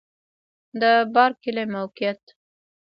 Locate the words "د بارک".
0.81-1.35